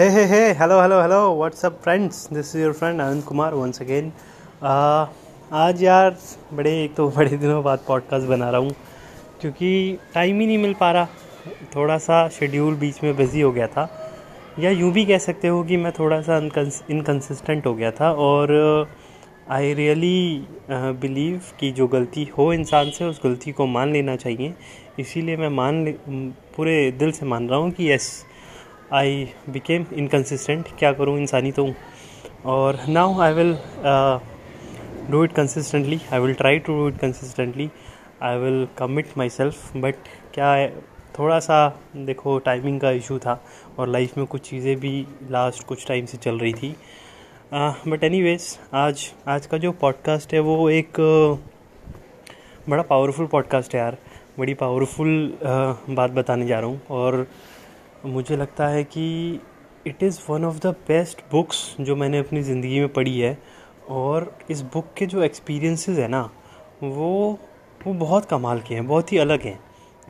Hey, 0.00 0.54
hello, 0.54 0.80
hello, 0.80 1.02
hello, 1.02 1.32
what's 1.32 1.62
up, 1.62 1.82
friends? 1.82 2.26
This 2.28 2.54
is 2.54 2.60
your 2.62 2.72
friend 2.72 3.00
Anand 3.00 3.26
Kumar 3.26 3.54
once 3.54 3.80
again. 3.82 4.06
Uh, 4.62 5.06
आज 5.52 5.82
यार 5.82 6.16
बड़े 6.52 6.72
एक 6.84 6.94
तो 6.96 7.08
बड़े 7.08 7.36
दिनों 7.36 7.62
बाद 7.64 7.84
पॉडकास्ट 7.88 8.26
बना 8.28 8.48
रहा 8.50 8.60
हूँ 8.60 8.70
क्योंकि 9.40 9.98
टाइम 10.14 10.40
ही 10.40 10.46
नहीं 10.46 10.56
मिल 10.58 10.72
पा 10.80 10.90
रहा 10.92 11.08
थोड़ा 11.76 11.98
सा 11.98 12.28
शेड्यूल 12.28 12.74
बीच 12.74 13.02
में 13.04 13.16
बिज़ी 13.16 13.40
हो 13.40 13.52
गया 13.52 13.66
था 13.66 13.88
या 14.58 14.70
यूँ 14.70 14.92
भी 14.92 15.04
कह 15.04 15.18
सकते 15.18 15.48
हो 15.48 15.62
कि 15.64 15.76
मैं 15.76 15.92
थोड़ा 15.98 16.20
सा 16.22 16.38
इनकन्सिस्टेंट 16.38 17.66
हो 17.66 17.74
गया 17.74 17.90
था 17.90 18.12
और 18.28 18.56
आई 19.50 19.74
रियली 19.74 20.46
बिलीव 20.70 21.52
कि 21.60 21.72
जो 21.72 21.86
गलती 21.88 22.24
हो 22.38 22.52
इंसान 22.52 22.90
से 22.90 23.04
उस 23.04 23.20
गलती 23.24 23.52
को 23.52 23.66
मान 23.66 23.92
लेना 23.92 24.16
चाहिए 24.16 24.54
इसीलिए 24.98 25.36
मैं 25.36 25.48
मान 25.60 25.84
पूरे 26.56 26.90
दिल 26.90 27.12
से 27.12 27.26
मान 27.26 27.48
रहा 27.48 27.58
हूँ 27.58 27.70
कि 27.70 27.92
यस 27.92 28.10
आई 28.92 29.24
बिकेम 29.48 29.84
इनकन्सिस्टेंट 29.92 30.68
क्या 30.78 30.92
करूँ? 30.92 31.18
इंसानी 31.18 31.52
तो 31.52 31.68
और 32.44 32.78
now 32.88 33.20
I 33.20 33.32
will 33.32 33.52
do 35.10 35.22
it 35.24 35.32
consistently 35.32 36.00
I 36.12 36.20
will 36.20 36.34
try 36.34 36.58
to 36.58 36.72
do 36.72 36.88
it 36.88 36.98
consistently 36.98 37.68
I 38.22 38.38
will 38.38 38.66
commit 38.78 39.16
myself 39.28 39.76
but 39.76 39.94
क्या 40.34 40.54
थोड़ा 41.18 41.38
सा 41.40 41.68
देखो 41.96 42.38
टाइमिंग 42.38 42.80
का 42.80 42.90
इशू 42.90 43.18
था 43.18 43.40
और 43.78 43.88
लाइफ 43.88 44.16
में 44.18 44.26
कुछ 44.26 44.48
चीज़ें 44.50 44.76
भी 44.80 45.06
लास्ट 45.30 45.64
कुछ 45.66 45.86
टाइम 45.88 46.06
से 46.06 46.18
चल 46.18 46.38
रही 46.38 46.52
थी। 46.52 46.74
बट 47.88 48.04
एनी 48.04 48.22
वेज 48.22 48.58
आज 48.74 49.10
आज 49.28 49.46
का 49.46 49.58
जो 49.58 49.72
पॉडकास्ट 49.80 50.34
है 50.34 50.40
वो 50.40 50.68
एक 50.70 51.00
बड़ा 52.68 52.82
पावरफुल 52.82 53.26
पॉडकास्ट 53.26 53.74
है 53.74 53.80
यार। 53.80 53.96
बड़ी 54.38 54.54
पावरफुल 54.54 55.38
uh, 55.38 55.94
बात 55.96 56.10
बताने 56.10 56.46
जा 56.46 56.58
रहा 56.60 56.68
हूँ। 56.68 56.80
और 56.90 57.26
मुझे 58.06 58.36
लगता 58.36 58.66
है 58.68 58.82
कि 58.84 59.40
it 59.86 60.02
is 60.02 60.18
one 60.28 60.44
of 60.44 60.58
the 60.58 60.66
best 60.88 61.18
books 61.30 61.58
जो 61.80 61.96
मैंने 61.96 62.18
अपनी 62.18 62.42
ज़िंदगी 62.42 62.78
में 62.80 62.88
पढ़ी 62.88 63.18
है 63.20 63.36
और 63.90 64.32
इस 64.50 64.60
बुक 64.74 64.92
के 64.98 65.06
जो 65.06 65.22
एक्सपीरियंसेस 65.22 65.98
है 65.98 66.08
ना, 66.08 66.22
वो 66.82 67.38
वो 67.80 67.92
बहुत 67.94 68.24
कमाल 68.24 68.60
के 68.60 68.74
हैं, 68.74 68.86
बहुत 68.86 69.12
ही 69.12 69.18
अलग 69.18 69.42
हैं 69.42 69.58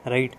राइट 0.07 0.33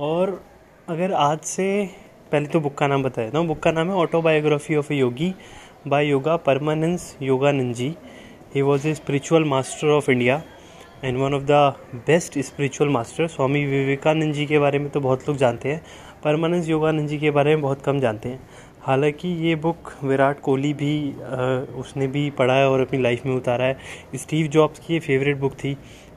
और 0.00 0.40
अगर 0.88 1.12
आज 1.12 1.38
से, 1.40 1.88
पहले 2.32 2.46
तो 2.46 2.60
बुक 2.60 2.74
का 2.74 2.86
नाम 2.86 3.02
बताया 3.02 3.30
था 3.30 3.40
बुक 3.42 3.58
का 3.62 3.72
नाम 3.72 3.88
है 3.88 3.94
autobiography 3.96 4.76
of 4.76 4.92
a 4.92 4.96
yogi 4.96 5.34
by 5.88 6.06
Yoga 6.06 6.36
Paramahansa 6.36 7.16
Yogananda 7.22 7.74
ji 7.74 7.94
he 8.54 8.62
was 8.62 8.86
a 8.88 8.94
spiritual 8.94 9.44
master 9.44 9.88
of 9.88 10.10
India 10.10 10.42
and 11.04 11.18
one 11.18 11.34
of 11.34 11.42
the 11.42 11.74
best 12.06 12.38
spiritual 12.38 12.90
master 12.90 13.26
Swami 13.28 13.64
Vivekananda 13.66 14.34
ji 14.34 14.46
के 14.46 14.58
बारे 14.58 14.78
में 14.78 14.88
तो 14.90 15.00
बहुत 15.00 15.28
लोग 15.28 15.36
जानते 15.36 15.72
हैं। 15.72 15.82
परमानंद 16.24 16.68
योगानंद 16.68 17.08
जी 17.08 17.18
के 17.18 17.30
बारे 17.30 17.54
में 17.54 17.62
बहुत 17.62 17.82
कम 17.82 18.00
जानते 18.00 18.28
हैं। 18.28 18.40
हालाँकि 18.82 19.28
ये 19.46 19.54
बुक 19.56 19.92
विराट 20.04 20.40
कोहली 20.40 20.72
भी 20.74 21.12
उसने 21.78 22.06
भी 22.06 22.28
पढ़ा 22.30 22.54
है 22.54 22.68
और 22.70 22.80
अपनी 22.80 22.98
लाइफ 23.02 23.26
में 23.26 23.34
उतारा 23.36 23.64
है। 23.64 23.76
स्टीव 24.14 24.46
जॉब्स 24.46 24.78
की 24.78 24.94
ये 24.94 25.00
फेवरेट 25.00 25.36
बुक 25.36 25.52
थी। 25.54 25.76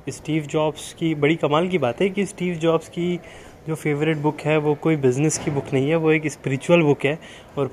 स्टीव 0.09 0.43
जॉब्स 0.43 0.93
की, 0.93 1.13
बड़ी 1.15 1.35
कमाल 1.35 1.67
की 1.67 1.77
बात 1.77 2.01
है 2.01 2.09
कि 2.09 2.25
स्टीव 2.25 2.55
जॉब्स 2.55 2.89
की 2.89 3.19
जो 3.67 3.75
फेवरेट 3.75 4.17
बुक 4.17 4.39
है, 4.41 4.57
वो 4.57 4.73
कोई 4.75 4.95
बिज़नेस 4.95 5.37
की 5.37 5.51
बुक 5.51 5.73
नहीं 5.73 5.89
है, 5.89 5.95
वो 5.95 6.11
एक 6.11 6.27
स्पिरिचुअल 6.27 6.81
बुक 6.81 7.05
है 7.05 7.17
और 7.57 7.69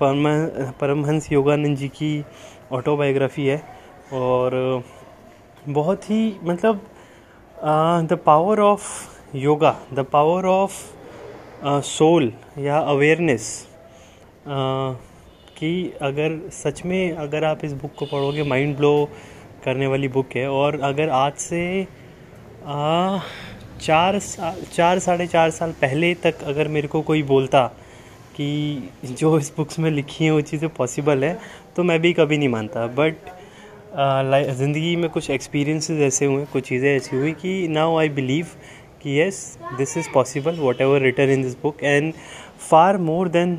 परमहंस 0.81 1.31
योगानंद 1.33 1.77
जी 1.77 1.89
की 1.89 2.25
ऑटोबायोग्राफी 2.73 3.47
है 3.47 3.62
और 4.12 4.83
बहुत 5.69 6.11
ही 6.11 6.37
मतलब 6.43 6.81
the 8.05 8.19
power 8.27 8.61
of 8.61 9.37
yoga, 9.37 9.77
the 9.93 10.06
power 10.12 10.47
of 10.47 10.73
soul 11.64 12.33
या 12.59 12.78
अवेयरनेस 12.78 13.47
कि 15.59 15.70
अगर 16.03 16.39
सच 16.53 16.83
में 16.87 17.12
अगर 17.12 17.45
आप 17.45 17.65
इस 17.65 17.73
बुक 17.73 17.95
को 17.98 18.06
पढ़ोगे 18.06 18.42
माइंड 18.42 18.77
ब्लो 18.77 19.09
करने 19.65 19.87
वाली 19.87 20.09
बुक 20.09 20.37
है 20.37 20.48
और 20.50 20.81
अगर 20.81 21.09
आज 21.09 21.33
से 21.33 21.87
आ, 22.66 23.19
चार 23.81 24.19
चार 24.75 24.99
साढ़े 24.99 25.27
चार 25.27 25.50
साल 25.50 25.72
पहले 25.72 26.15
तक 26.15 26.43
अगर 26.44 26.69
मेरे 26.69 26.88
को 26.88 27.03
कोई 27.03 27.22
बोलता 27.22 27.66
कि 28.37 28.91
जो 29.04 29.38
इस 29.38 29.53
बुक्स 29.56 29.78
में 29.78 29.91
लिखी 29.91 30.25
हैं 30.25 30.33
वो 30.33 30.41
चीज़ें 30.41 30.69
पॉसिबल 30.71 31.25
है 31.25 31.38
तो 31.77 31.83
मैं 31.83 32.00
भी 32.00 32.12
कभी 32.12 32.38
नहीं 32.38 32.49
मानता। 32.49 32.87
बट 32.87 33.37
ज़िंदगी 34.56 34.97
में 34.97 35.10
कुछ 35.10 35.31
एक्सपीरियंसेस 35.31 36.00
ऐसे 36.00 36.27
हुए 36.27 36.44
कुछ 36.44 36.69
चीज़ें 36.69 36.97
ऐसी 36.97 37.16
हुई 37.16 37.33
कि 37.33 37.69
नाउ 37.69 37.97
आई 37.99 38.09
बिलीव 38.09 38.47
कि 39.03 39.20
yes 39.20 39.59
this 39.78 39.97
is 39.98 40.09
possible 40.14 40.59
whatever 40.81 41.00
written 41.03 41.31
in 41.31 41.42
this 41.42 41.56
book 41.62 41.82
and 41.82 42.12
far 42.70 42.97
more 43.00 43.28
than 43.28 43.59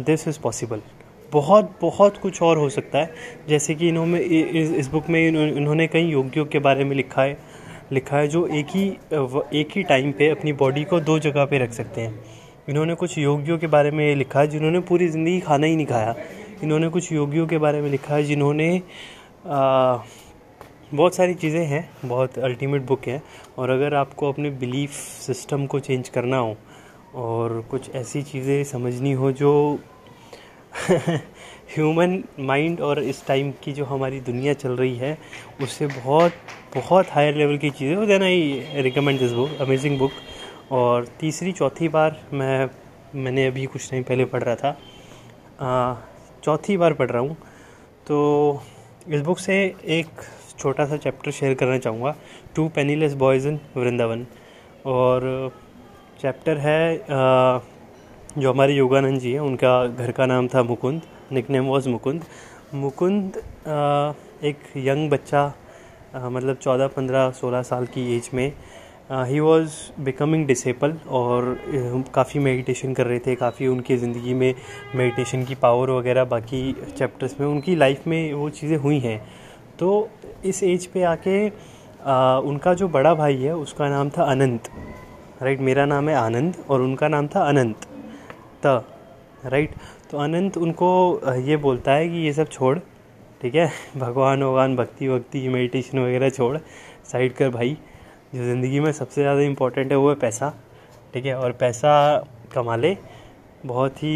this 0.00 0.28
is 0.28 0.38
possible 0.42 0.82
बहुत 1.32 1.70
बहुत 1.80 2.18
कुछ 2.18 2.42
और 2.42 2.58
हो 2.58 2.68
सकता 2.68 2.98
है। 2.98 3.14
जैसे 3.48 3.74
कि 3.74 3.88
इन्होंने 3.88 4.18
इस, 4.18 4.70
इस 4.70 4.88
बुक 4.88 5.08
में 5.08 5.26
इन्होंने 5.28 5.86
कई 5.86 6.02
योगियों 6.02 6.44
के 6.44 6.58
बारे 6.58 6.84
में 6.84 6.96
लिखा 6.96 7.22
है 7.22 7.36
लिखा 7.92 8.16
है 8.16 8.28
जो 8.28 8.46
एक 8.48 8.66
ही 8.74 8.84
एक 9.60 9.76
ही 9.76 9.82
टाइम 9.82 10.12
पे 10.18 10.28
अपनी 10.28 10.52
बॉडी 10.54 10.84
को 10.84 11.00
दो 11.00 11.18
जगह 11.18 11.44
पे 11.44 11.58
रख 11.58 11.72
सकते 11.72 12.00
हैं। 12.00 12.14
इन्होंने 12.68 12.94
कुछ 12.94 13.16
योगियों 13.18 13.58
के 13.58 13.66
बारे 13.66 13.90
में 13.90 14.14
लिखा 14.16 14.40
है 14.40 14.46
जिन्होंने 14.48 14.80
पूरी 14.80 15.08
ज़िंदगी 15.08 15.38
खाना 15.40 15.66
ही 15.66 15.76
नहीं 15.76 15.86
खाया। 15.86 16.14
इन्होंने 16.62 16.88
कुछ 16.88 17.10
योगियों 17.12 17.46
के 17.46 17.58
बारे 17.58 17.80
में 17.80 17.90
लिखा 17.90 18.14
है 18.14 18.22
जिन्होंने 18.22 18.70
बहुत 20.94 21.14
सारी 21.14 21.34
चीज़ें 21.34 21.64
हैं, 21.66 21.88
बहुत 22.04 22.38
अल्टीमेट 22.38 22.82
बुक 22.82 23.06
है, 23.06 23.22
और 23.58 23.70
अगर 23.70 23.94
आपको 23.94 24.28
अपने 24.32 24.50
बिलीफ 24.50 24.90
सिस्टम 25.26 25.66
को 25.66 25.80
चेंज 25.80 26.08
करना 26.08 26.36
हो, 26.36 26.56
और 27.14 27.60
कुछ 27.70 27.94
ऐसी 27.94 28.22
चीज़ें 28.22 28.62
समझनी 28.64 29.12
हो 29.12 29.32
जो 29.32 29.52
ह्यूमन 31.74 32.22
माइंड 32.40 32.80
और 32.80 33.02
इस 33.02 33.26
टाइम 33.26 33.50
की 33.64 33.72
जो 33.72 33.84
हमारी 33.84 34.20
दुनिया 34.20 34.52
चल 34.54 34.76
रही 34.76 34.96
है, 34.96 35.16
उससे 35.62 35.86
बहुत 35.86 36.32
बहुत 36.74 37.06
हायर 37.10 37.34
लेवल 37.34 37.58
की 37.58 37.70
चीज़ें 37.70 37.94
हो 37.96 38.06
देना 38.06 38.24
I 38.24 38.82
recommend 38.82 39.18
this 39.18 39.32
book 39.32 39.60
amazing 39.60 39.98
book 39.98 40.12
और 40.72 41.06
तीसरी, 41.20 41.52
चौथी 41.52 41.88
बार 41.88 42.20
मैं, 42.32 42.68
मैंने 43.14 43.46
अभी 43.46 43.66
कुछ 43.66 43.90
टाइम 43.90 44.02
पहले 44.02 44.24
पढ़ 44.24 44.42
रहा 44.42 44.54
था। 44.56 44.72
चौथी 46.44 46.76
बार 46.76 46.92
पढ़ 46.92 47.10
रहा 47.10 47.22
हूँ। 47.22 47.36
तो 48.06 48.62
इस 49.08 49.20
बुक 49.20 49.38
से 49.38 49.54
एक 49.86 50.22
छोटा 50.58 50.86
सा 50.86 50.96
चैप्टर 50.96 51.30
शेयर 51.30 51.54
करना 51.54 51.78
चाहूँगा. 51.78 52.14
Two 52.56 52.68
penniless 52.68 53.14
boys 53.16 53.48
in 53.48 53.58
Vrindavan 53.76 54.26
और 54.86 55.52
चैप्टर 56.20 56.58
है 56.58 56.98
जो 58.34 58.52
हमारे 58.52 58.74
योगानंद 58.74 59.20
जी 59.20 59.32
हैं, 59.32 59.40
उनका 59.40 59.86
घर 59.86 60.10
का 60.12 60.26
नाम 60.26 60.48
था 60.48 60.62
Mukund 60.62 61.02
nick 61.32 61.50
name 61.50 61.64
was 61.66 61.88
Mukund 61.88 62.24
Mukund 62.74 63.36
एक 64.44 64.58
यंग 64.76 65.10
बच्चा 65.10 65.52
मतलब 66.14 66.56
चौदह, 66.56 66.86
पंद्रह, 66.88 67.30
सोलह 67.30 67.62
साल 67.62 67.86
की 67.86 68.14
एज 68.16 68.30
में 68.34 68.52
ही 69.10 69.40
वॉज़ 69.40 69.72
बिकमिंग 70.00 70.46
डिसेबल 70.46 70.96
और 71.10 71.56
काफ़ी 72.14 72.40
मेडिटेशन 72.40 72.94
कर 72.94 73.06
रहे 73.06 73.18
थे, 73.18 73.34
काफ़ी 73.36 73.66
उनकी 73.66 73.96
ज़िंदगी 73.96 74.34
में 74.34 74.54
मेडिटेशन 74.94 75.44
की 75.44 75.54
पावर 75.54 75.90
वगैरह 75.90 76.24
बाकी 76.24 76.72
चैप्टर्स 76.98 77.38
में, 77.40 77.46
उनकी 77.46 77.76
लाइफ 77.76 78.06
में 78.06 78.32
वो 78.34 78.48
चीज़ें 78.50 78.76
हुई 78.76 78.98
हैं. 79.00 79.20
तो 79.82 80.08
इस 80.44 80.62
एज 80.62 80.86
पे 80.86 81.02
आके 81.02 81.36
आ, 81.48 82.38
उनका 82.38 82.74
जो 82.74 82.88
बड़ा 82.88 83.14
भाई 83.14 83.36
है 83.36 83.54
उसका 83.56 83.88
नाम 83.88 84.10
था 84.10 84.24
अनंत 84.32 84.68
राइट 85.42 85.60
मेरा 85.60 85.84
नाम 85.86 86.08
है 86.08 86.14
आनंद 86.14 86.56
और 86.70 86.80
उनका 86.80 87.08
नाम 87.08 87.26
था 87.26 87.42
अनंत 87.48 87.86
त 88.66 88.84
राइट 89.44 89.74
तो 90.10 90.18
अनंत 90.18 90.56
उनको 90.56 90.88
ये 91.46 91.56
बोलता 91.56 91.92
है 91.92 92.08
कि 92.08 92.16
ये 92.16 92.32
सब 92.32 92.48
छोड़ 92.48 92.78
ठीक 93.42 93.54
है? 93.54 93.66
भगवान 93.96 94.40
भगवान 94.40 94.76
भक्ति 94.76 95.08
भक्ति 95.08 95.48
मेडिटेशन 95.48 95.98
वगैरह 95.98 96.30
छोड़ 96.30 96.56
साइड 97.12 97.32
कर 97.34 97.48
भाई 97.50 97.76
जो 98.34 98.44
ज़िंदगी 98.44 98.80
में 98.80 98.92
सबसे 98.92 99.20
ज़्यादा 99.22 99.40
इम्पोर्टेंट 99.40 99.90
है 99.92 99.98
वो 99.98 100.08
है 100.08 100.14
पैसा 100.16 100.52
ठीक 101.14 101.26
है? 101.26 101.34
और 101.34 101.52
पैसा 101.52 101.94
कमा 102.54 102.76
ले 102.76 102.96
बहुत 103.66 104.02
ही 104.02 104.14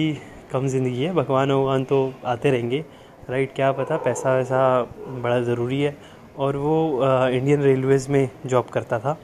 कम 0.52 0.66
ज़िंदगी 0.68 1.02
है 1.02 1.12
भगवान 1.14 1.48
भगवान 1.48 1.84
तो 1.84 2.12
आते 2.24 2.50
रहेंगे। 2.50 2.84
राइट 3.30 3.54
क्या 3.54 3.70
पता 3.72 3.96
पैसा 3.96 4.34
वैसा 4.36 4.82
बड़ा 5.22 5.40
ज़रूरी 5.40 5.80
है। 5.82 5.96
और 6.38 6.56
वो 6.56 7.00
आ, 7.00 7.28
इंडियन 7.28 7.62
रेलवेज़ 7.62 8.10
में 8.10 8.28
जॉब 8.46 8.64
करता 8.64 8.98
था। 8.98 9.16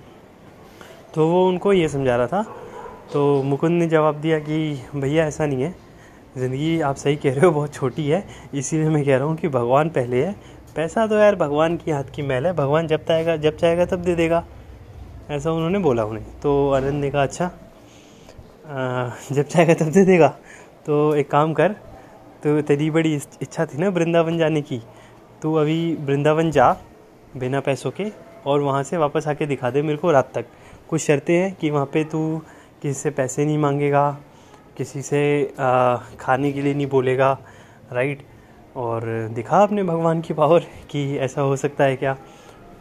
तो 1.15 1.27
वो 1.29 1.47
उनको 1.49 1.73
ये 1.73 1.89
समझा 1.89 2.17
रहा 2.17 2.27
था। 2.27 2.43
तो 3.13 3.43
मुकुंद 3.43 3.79
ने 3.79 3.87
जवाब 3.87 4.21
दिया 4.21 4.39
कि 4.39 4.83
भैया 4.97 5.27
ऐसा 5.27 5.47
नहीं 5.47 5.63
है। 5.63 5.75
ज़िंदगी 6.39 6.81
आप 6.81 6.97
सही 6.97 7.17
कह 7.17 7.35
रहे 7.35 7.47
हो 7.47 7.51
बहुत 7.51 7.75
छोटी 7.75 8.09
है। 8.09 8.25
इसीलिए 8.55 8.89
मैं 8.89 9.05
कह 9.05 9.17
रहा 9.17 9.27
हूँ 9.27 9.37
कि 9.37 9.49
भगवान 9.49 9.89
पहले 9.89 10.25
है। 10.25 10.35
पैसा 10.77 11.07
तो 11.07 11.19
यार 11.19 11.35
भगवान 11.37 11.77
की 11.77 11.91
हाथ 11.91 12.11
की 12.15 12.23
मैल 12.23 12.47
है। 12.47 12.53
भगवान 12.53 12.87
जब 12.87 13.05
चाहेगा 13.05 13.37
जब 13.37 13.57
चाहेगा 13.57 13.85
तब 13.85 14.03
दे 14.03 14.15
देगा। 14.15 14.45
ऐसा 15.31 15.53
उन्होंने 15.53 15.79
बोला 15.79 16.05
उन्हें। 16.05 16.41
तो 16.41 16.71
आनंद 16.71 17.01
ने 17.01 17.11
कहा 17.11 17.23
अच्छा 17.23 17.45
आ, 17.45 19.11
जब 19.33 19.43
चाहेगा 19.43 19.75
तब 19.75 19.91
दे 19.91 20.05
देगा। 20.05 20.29
तो 20.87 21.15
एक 21.15 21.31
काम 21.31 21.53
कर 21.53 21.75
तो 22.43 22.61
तेरी 22.62 22.91
बड़ी 22.91 23.15
इच्छा 23.15 23.67
थी 23.67 23.79
ना 23.79 23.89
वृंदावन 23.89 24.39
जाने 24.39 24.62
की। 24.62 24.81
तू 25.43 25.55
अभी 25.55 25.94
वृंदावन 26.00 26.50
जा 26.50 26.71
बिना 27.37 27.61
पैसों 27.61 27.91
के 27.91 28.06
और 28.47 28.61
वहाँ 28.61 28.83
से 28.83 28.97
वापस 28.97 29.29
आके 29.29 29.47
दिखा 29.47 29.71
दे 29.71 29.83
मेरे 29.83 29.99
को 29.99 30.11
रात 30.11 30.33
तक। 30.35 30.47
कुछ 30.89 31.00
शर्तें 31.00 31.35
हैं 31.35 31.55
कि 31.55 31.71
वहाँ 31.71 31.87
पे 31.87 32.03
तू 32.05 32.21
किसी 32.83 32.94
से 32.94 33.11
पैसे 33.11 33.44
नहीं 33.44 33.59
मांगेगा 33.59 34.11
किसी 34.77 35.03
से 35.03 35.23
आ, 35.59 35.97
खाने 36.21 36.53
के 36.53 36.62
लिए 36.62 36.75
नहीं 36.75 36.87
बोलेगा 36.87 37.39
राइट 37.93 38.23
और 38.77 39.05
दिखा 39.35 39.62
अपने 39.62 39.83
भगवान 39.83 40.21
की 40.21 40.35
पावर 40.35 40.67
कि 40.91 41.17
ऐसा 41.19 41.41
हो 41.41 41.56
सकता 41.56 41.85
है 41.85 41.97
क्या? 41.97 42.17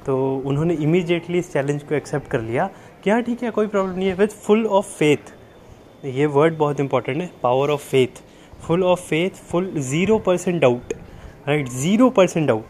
तो 0.06 0.38
उन्होंने 0.46 0.74
इमीडिएटली 0.74 1.40
इस 1.40 1.52
चैलेंज 1.54 1.84
को 1.84 1.96
एक्सेप्ट 1.96 2.28
कर 2.28 2.42
लिया 2.42 2.69
कि 3.04 3.10
हाँ 3.10 3.22
ठीक 3.24 3.44
है 3.44 3.52
कोई 3.52 3.68
प्रॉब्लम 3.68 3.98
नहीं 3.98 4.08
है। 4.08 4.13
विथ 4.16 4.28
फुल 4.28 4.66
ऑफ़ 4.68 4.86
फेथ 4.90 5.34
ये 6.06 6.25
वर्ड 6.25 6.58
बहुत 6.58 6.80
इंपॉर्टेंट 6.80 7.22
है 7.22 7.30
power 7.44 7.69
of 7.69 7.90
faith 7.90 8.24
full 8.62 8.84
of 8.84 9.02
faith 9.02 9.44
full 9.50 9.72
zero 9.80 10.18
percent 10.19 10.62
doubt 10.62 10.94
right 11.48 11.69
zero 11.69 12.10
percent 12.10 12.48
doubt 12.48 12.66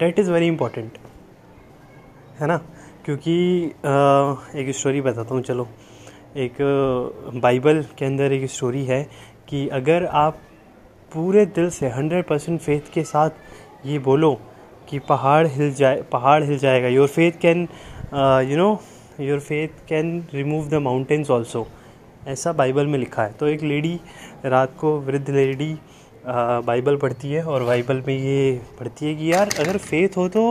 that 0.00 0.18
is 0.18 0.30
very 0.32 0.46
important 0.46 0.98
है 2.40 2.46
ना? 2.46 2.56
क्योंकि 3.04 3.34
एक 4.60 4.70
स्टोरी 4.76 5.00
बताता 5.00 5.34
हूँ, 5.34 5.42
चलो। 5.42 5.68
एक 6.36 6.56
बाइबल 7.42 7.82
के 7.98 8.04
अंदर 8.04 8.32
एक 8.32 8.50
स्टोरी 8.50 8.84
है 8.84 9.02
कि 9.48 9.66
अगर 9.68 10.04
आप 10.06 10.38
पूरे 11.12 11.44
दिल 11.46 11.70
से 11.70 11.88
हंड्रेड 11.90 12.24
परसेंट 12.26 12.60
फेथ 12.60 12.92
के 12.94 13.02
साथ 13.04 13.30
ये 13.86 13.98
बोलो 13.98 14.32
कि 14.88 14.98
पहाड़ 15.08 15.46
हिल 15.46 15.72
जाए, 15.74 16.02
पहाड़ 16.12 16.42
हिल 16.42 16.58
जाएगा। 16.58 16.88
Your 16.88 17.08
faith 17.08 17.32
can 17.42 17.68
you 18.50 18.56
know 18.56 18.80
your 19.20 19.40
faith 19.40 19.86
can 19.88 20.24
remove 20.34 20.68
the 20.68 20.74
mountains 20.82 21.30
also 21.30 21.66
ऐसा 22.22 22.52
बाइबल 22.52 22.86
में 22.86 22.98
लिखा 22.98 23.22
है। 23.22 23.32
तो 23.32 23.46
एक 23.48 23.62
लेडी 23.62 23.98
रात 24.44 24.76
को 24.80 24.98
वृद्ध 25.00 25.28
लेडी 25.30 25.74
बाइबल 26.26 26.96
पढ़ती 26.96 27.32
है 27.32 27.42
और 27.44 27.64
बाइबल 27.64 28.02
में 28.06 28.16
ये 28.16 28.60
पढ़ती 28.80 29.06
है 29.06 29.14
कि 29.14 29.32
यार 29.32 29.50
अगर 29.60 29.76
फेथ 29.78 30.16
हो 30.16 30.28
तो 30.28 30.50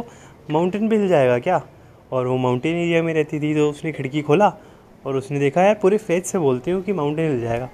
माउंटेन 0.51 0.87
भी 0.89 0.97
हिल 0.97 1.07
जाएगा 1.07 1.37
क्या? 1.39 1.61
और 2.11 2.27
वो 2.27 2.37
माउंटेन 2.37 2.75
एरिया 2.75 3.01
में 3.03 3.13
रहती 3.13 3.39
थी 3.39 3.53
तो 3.55 3.69
उसने 3.69 3.91
खिड़की 3.91 4.21
खोला 4.21 4.51
और 5.05 5.15
उसने 5.15 5.39
देखा, 5.39 5.61
यार, 5.61 5.75
पूरे 5.81 5.97
फेथ 5.97 6.21
से 6.21 6.39
बोलती 6.39 6.71
हूँ 6.71 6.81
कि 6.83 6.93
माउंटेन 6.93 7.31
हिल 7.31 7.41
जाएगा। 7.41 7.69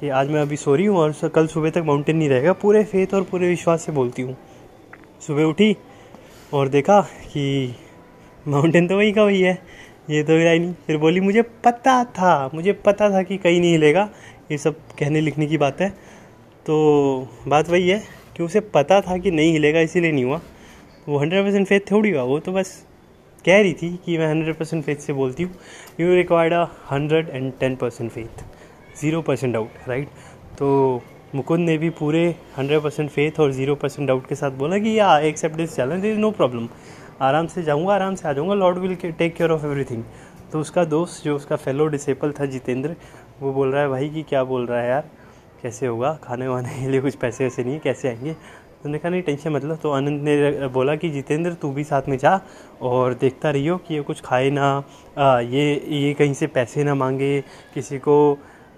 कि 0.00 0.08
आज 0.10 0.30
मैं 0.30 0.40
अभी 0.42 0.56
सो 0.56 0.74
रही 0.74 0.86
हूँ 0.86 0.98
और 0.98 1.12
कल 1.34 1.46
सुबह 1.46 1.70
तक 1.70 1.82
माउंटेन 1.86 2.16
नहीं 2.16 2.28
रहेगा। 2.28 2.52
पूरे 2.52 2.82
फेथ 2.84 3.14
और 3.14 3.22
पूरे 3.22 3.48
विश्वास 3.48 3.82
से 3.82 3.92
बोलती 3.92 4.22
हूँ। 4.22 4.36
सुबह 5.26 5.44
उठी 5.44 5.76
और 6.52 6.68
देखा 6.68 7.00
कि 7.24 7.74
माउंटेन 8.46 8.88
तो 8.88 8.96
वही 8.96 9.12
का 9.12 9.24
वही 9.24 9.40
है। 9.40 9.58
ये 10.10 10.22
तो 10.22 10.32
हिला 10.32 10.52
नहीं। 10.52 10.72
फिर 10.86 10.96
बोली, 10.96 11.20
मुझे 11.20 11.42
पता 11.64 12.02
था, 12.04 12.50
मुझे 12.54 12.72
पता 12.86 13.10
था 13.10 13.22
कि 13.22 13.36
कहीं 13.36 13.60
नहीं 13.60 13.72
हिलेगा। 13.72 14.08
ये 14.50 14.58
सब 14.58 14.76
कहने 14.98 15.20
लिखने 15.20 15.46
की 15.46 15.58
बात 15.58 15.80
है। 15.80 15.88
तो 16.66 17.28
बात 17.48 17.68
वही 17.70 17.88
है 17.88 18.02
कि 18.36 18.42
उसे 18.42 18.60
पता 18.74 19.00
था 19.00 19.16
कि 19.18 19.30
नहीं 19.30 19.52
हिलेगा, 19.52 19.80
इसीलिए 19.80 20.12
नहीं 20.12 20.24
हुआ। 20.24 20.40
वो 21.08 21.18
हंड्रेड 21.18 21.44
परसेंट 21.44 21.66
फेथ 21.66 21.90
थोड़ी 21.90 22.10
हुआ, 22.10 22.22
वो 22.22 22.38
तो 22.40 22.52
बस 22.52 22.84
कह 23.44 23.60
रही 23.60 23.72
थी 23.72 23.88
कि 24.04 24.18
मैं 24.18 24.28
हंड्रेड 24.28 24.56
परसेंट 24.56 24.84
फेथ 24.84 24.96
से 24.96 25.12
बोलती 25.12 25.42
हूँ। 25.42 25.52
You 26.00 26.14
required 26.14 26.54
a 26.54 26.66
hundred 26.90 27.28
and 27.28 27.52
ten 27.60 27.76
percent 27.76 28.10
faith 28.10 28.44
zero 29.00 29.20
percent 29.22 29.52
doubt 29.54 29.88
right 29.88 30.08
तो 30.58 31.02
मुकुंद 31.34 31.66
ने 31.66 31.76
भी 31.78 31.90
पूरे 31.90 32.24
हंड्रेड 32.58 32.80
परसेंट 32.80 33.10
फेथ 33.10 33.40
और 33.40 33.52
ज़ीरो 33.52 33.74
परसेंट 33.74 34.06
डाउट 34.08 34.26
के 34.28 34.34
साथ 34.34 34.50
बोला 34.58 34.78
कि 34.78 34.98
या 34.98 35.18
accept 35.20 35.56
this 35.56 35.74
challenge 35.76 36.04
is 36.04 36.18
no 36.18 36.30
problem 36.30 36.68
आराम 37.22 37.46
से 37.46 37.62
जाऊँगा 37.62 37.94
आराम 37.94 38.14
से 38.14 38.28
आ 38.28 38.32
जाऊँगा। 38.32 38.54
Lord 38.54 38.78
will 38.78 38.94
take 38.96 39.34
care 39.36 39.50
of 39.50 39.64
everything 39.66 40.02
तो 40.52 40.60
उसका 40.60 40.84
दोस्त 40.84 41.24
जो 41.24 41.36
उसका 41.36 41.56
फेलो 41.56 41.86
डिसेबल 41.86 42.32
था 42.32 42.46
जितेंद्र 42.46 42.96
वो 43.40 43.52
बोल 43.52 43.72
रहा 43.72 43.82
है 43.82 43.88
भाई 43.88 44.08
कि 44.08 44.22
क्या 44.22 44.42
बोल 44.44 44.66
रहा 44.66 44.80
है 44.80 44.88
यार? 44.88 45.08
कैसे 45.62 45.86
होगा? 45.86 46.12
खाने 46.24 46.48
वाने 46.48 46.74
के 46.80 46.90
लिए 46.90 47.00
कुछ 47.00 47.14
पैसे 47.16 47.44
वैसे 47.44 47.64
नहीं 47.64 47.72
है 47.74 47.78
कैसे 47.80 48.08
आएँगे? 48.08 48.32
तो 48.32 48.88
उन्होंने 48.88 48.98
कहा 48.98 49.10
नहीं 49.10 49.22
टेंशन 49.22 49.50
मतलब 49.50 49.78
तो 49.82 49.90
आनंद 49.90 50.22
ने 50.22 50.68
बोला 50.68 50.94
कि 50.96 51.10
जितेंद्र 51.10 51.52
तू 51.54 51.70
भी 51.72 51.84
साथ 51.84 52.08
में 52.08 52.16
जा 52.18 52.40
और 52.82 53.14
देखता 53.14 53.50
रहियो 53.50 53.76
कि 53.76 53.94
ये 53.94 54.00
कुछ 54.02 54.20
खाए 54.20 54.50
ना 54.50 54.66
आ, 55.18 55.40
ये 55.40 55.74
ये 55.88 56.12
कहीं 56.14 56.34
से 56.34 56.46
पैसे 56.46 56.84
ना 56.84 56.94
मांगे 56.94 57.40
किसी 57.74 57.98
को 57.98 58.16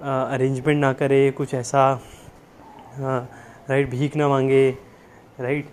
अरेंजमेंट 0.03 0.81
ना 0.81 0.93
करे 0.93 1.31
कुछ 1.31 1.55
ऐसा 1.55 1.93
राइट 3.00 3.91
भीख 3.91 4.17
ना 4.17 4.29
मांगे 4.29 4.71
राइट 5.41 5.69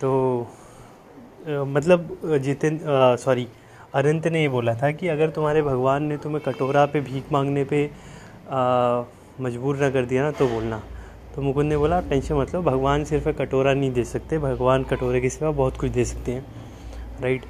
तो 0.00 0.10
आ, 0.42 0.59
मतलब 1.48 2.38
जितेंद्र 2.42 3.16
सॉरी 3.16 3.46
अनंत 3.94 4.26
ने 4.26 4.40
ये 4.42 4.48
बोला 4.48 4.74
था 4.74 4.90
कि 4.92 5.08
अगर 5.08 5.30
तुम्हारे 5.30 5.62
भगवान 5.62 6.02
ने 6.02 6.16
तुम्हें 6.16 6.42
कटोरा 6.44 6.84
पे 6.86 7.00
भीख 7.00 7.32
मांगने 7.32 7.64
पे 7.64 7.84
मजबूर 9.42 9.76
ना 9.76 9.90
कर 9.90 10.04
दिया 10.04 10.22
ना 10.22 10.30
तो 10.30 10.46
बोलना। 10.48 10.82
तो 11.34 11.42
मुकुंद 11.42 11.68
ने 11.68 11.76
बोला, 11.76 12.00
टेंशन 12.00 12.34
मतलब 12.34 12.64
भगवान 12.64 13.04
सिर्फ़ 13.04 13.28
कटोरा 13.38 13.74
नहीं 13.74 13.90
दे 13.92 14.04
सकते, 14.04 14.38
भगवान 14.38 14.84
कटोरे 14.84 15.20
के 15.20 15.28
सिवा 15.30 15.50
बहुत 15.50 15.76
कुछ 15.76 15.90
दे 15.90 16.04
सकते 16.04 16.32
हैं। 16.32 16.44
राइट 17.22 17.44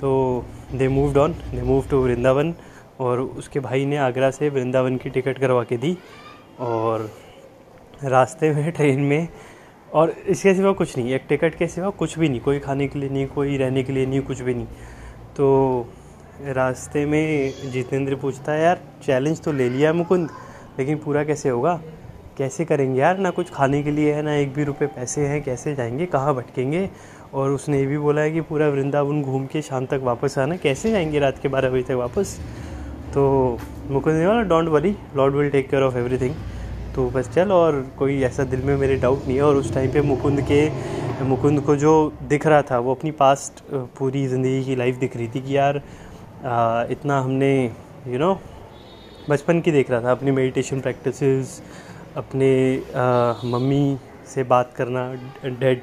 तो 0.00 0.44
they 0.72 0.88
moved 0.88 1.18
on 1.18 1.32
they 1.50 1.62
move 1.62 1.84
to 1.90 2.02
Vrindavan 2.04 2.54
और 3.00 3.20
उसके 3.20 3.60
भाई 3.60 3.84
ने 3.86 3.96
आगरा 3.96 4.30
से 4.30 4.48
वृंदावन 4.48 4.96
की 4.96 5.10
टिकट 5.10 5.38
करवा 5.38 5.64
के 5.64 5.76
दी 5.76 5.96
और 6.60 7.10
रास्ते 8.04 8.50
में, 8.50 8.70
ट्रेन 8.72 9.00
में 9.00 9.28
और 9.94 10.10
इसके 10.10 10.54
सिवा 10.54 10.72
कुछ 10.72 10.98
नहीं, 10.98 11.14
एक 11.14 11.22
टिकट 11.28 11.54
के 11.54 11.66
सिवा 11.66 11.90
कुछ 11.90 12.18
भी 12.18 12.28
नहीं, 12.28 12.40
कोई 12.40 12.58
खाने 12.58 12.88
के 12.88 12.98
लिए 12.98 13.08
नहीं, 13.08 13.26
कोई 13.26 13.56
रहने 13.56 13.82
के 13.82 13.92
लिए 13.92 14.06
नहीं, 14.06 14.20
कुछ 14.20 14.40
भी 14.40 14.54
नहीं। 14.54 14.66
तो 15.36 15.88
रास्ते 16.46 17.06
में 17.06 17.52
जितेंद्र 17.70 18.14
पूछता 18.14 18.52
है, 18.52 18.62
यार 18.62 18.80
चैलेंज 19.06 19.40
तो 19.40 19.52
ले 19.52 19.68
लिया 19.68 19.92
मुकुंद, 19.92 20.28
लेकिन 20.78 20.96
पूरा 20.96 21.24
कैसे 21.24 21.48
होगा? 21.48 21.80
कैसे 22.38 22.64
करेंगे 22.64 23.00
यार? 23.00 23.18
ना 23.18 23.30
कुछ 23.30 23.50
खाने 23.50 23.82
के 23.82 23.90
लिए 23.90 24.14
है, 24.14 24.22
ना 24.22 24.34
एक 24.34 24.54
भी 24.54 24.64
रुपए 24.64 24.86
पैसे 24.86 25.26
हैं, 25.26 25.42
कैसे 25.42 25.74
जाएँगे? 25.74 26.06
कहाँ 26.06 26.34
भटकेंगे? 26.34 26.90
और 27.34 27.50
उसने 27.50 27.78
ये 27.78 27.86
भी 27.86 27.98
बोला 27.98 28.20
है 28.20 28.30
कि 28.30 28.40
पूरा 28.40 28.68
वृंदावन 28.68 29.22
घूम 29.22 29.46
के 29.46 29.62
शाम 29.62 29.86
तक 29.86 30.00
वापस 30.02 30.38
आना। 30.38 30.56
कैसे 30.56 30.90
जाएँगे 30.90 31.18
रात 31.18 31.38
के 31.38 31.48
बारह 31.48 31.70
बजे 31.70 31.82
तक 31.82 31.90
वापस? 31.90 32.40
तो 33.14 33.58
मुकुंद 33.90 34.14
ने 34.14 34.26
बोला 34.26 34.42
don't 34.42 34.68
worry 34.68 34.96
Lord 35.16 35.34
will 35.34 35.50
take 35.50 35.70
care 35.70 35.82
of 35.82 35.96
everything 35.96 36.34
तो 36.94 37.08
बस 37.10 37.28
चल 37.34 37.52
और 37.52 37.80
कोई 37.98 38.20
ऐसा 38.22 38.44
दिल 38.44 38.62
में 38.62 38.76
मेरे 38.76 38.96
डाउट 38.96 39.26
नहीं 39.26 39.36
है। 39.36 39.42
और 39.42 39.56
उस 39.56 39.72
टाइम 39.74 39.92
पे 39.92 40.02
मुकुंद 40.02 40.40
के 40.50 41.24
मुकुंद 41.24 41.60
को 41.60 41.76
जो 41.76 41.92
दिख 42.28 42.46
रहा 42.46 42.62
था 42.62 42.78
वो 42.78 42.94
अपनी 42.94 43.10
पास्ट 43.20 43.62
पूरी 43.98 44.26
ज़िंदगी 44.28 44.64
की 44.64 44.76
लाइफ 44.76 44.96
दिख 44.98 45.16
रही 45.16 45.28
थी 45.28 45.40
कि 45.40 45.56
यार 45.56 45.76
आ, 46.44 46.84
इतना 46.90 47.20
हमने 47.20 47.52
यू 48.08 48.18
नो 48.18 48.32
बचपन 49.30 49.60
की 49.60 49.72
देख 49.72 49.90
रहा 49.90 50.00
था। 50.00 50.10
अपनी 50.12 50.30
मेडिटेशन 50.30 50.80
प्रैक्टिसेस 50.80 51.60
अपने 52.16 52.50
मम्मी 53.44 53.98
से 54.34 54.42
बात 54.44 54.72
करना 54.76 55.12
डेड 55.44 55.82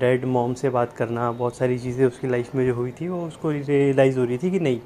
डेड 0.00 0.24
मॉम 0.26 0.54
से 0.54 0.70
बात 0.70 0.92
करना 0.96 1.30
बहुत 1.32 1.56
सारी 1.56 1.78
चीज़ें 1.78 2.04
उसकी 2.06 2.28
लाइफ 2.28 2.54
में 2.54 2.66
जो 2.66 2.74
हुई 2.74 2.90
थी 3.00 3.08
वो 3.08 3.24
उसको 3.26 3.50
रियलाइज़ 3.50 4.18
हो 4.18 4.24
रही 4.24 4.38
थी 4.38 4.50
कि 4.50 4.60
नहीं 4.60 4.80